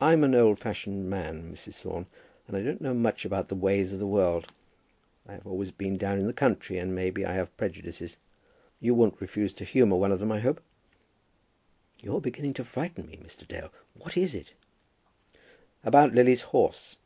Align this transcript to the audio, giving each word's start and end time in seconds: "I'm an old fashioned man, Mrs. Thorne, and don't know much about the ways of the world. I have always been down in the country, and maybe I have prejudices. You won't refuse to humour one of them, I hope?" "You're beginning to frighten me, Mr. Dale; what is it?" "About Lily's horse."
"I'm 0.00 0.24
an 0.24 0.34
old 0.34 0.58
fashioned 0.58 1.08
man, 1.08 1.52
Mrs. 1.54 1.76
Thorne, 1.76 2.06
and 2.48 2.64
don't 2.64 2.80
know 2.80 2.92
much 2.92 3.24
about 3.24 3.48
the 3.48 3.54
ways 3.54 3.92
of 3.92 4.00
the 4.00 4.06
world. 4.08 4.50
I 5.24 5.34
have 5.34 5.46
always 5.46 5.70
been 5.70 5.96
down 5.96 6.18
in 6.18 6.26
the 6.26 6.32
country, 6.32 6.78
and 6.78 6.96
maybe 6.96 7.24
I 7.24 7.34
have 7.34 7.56
prejudices. 7.56 8.16
You 8.80 8.92
won't 8.92 9.20
refuse 9.20 9.54
to 9.54 9.64
humour 9.64 9.94
one 9.98 10.10
of 10.10 10.18
them, 10.18 10.32
I 10.32 10.40
hope?" 10.40 10.60
"You're 12.02 12.20
beginning 12.20 12.54
to 12.54 12.64
frighten 12.64 13.06
me, 13.06 13.18
Mr. 13.18 13.46
Dale; 13.46 13.72
what 13.94 14.16
is 14.16 14.34
it?" 14.34 14.52
"About 15.84 16.12
Lily's 16.12 16.42
horse." 16.50 16.96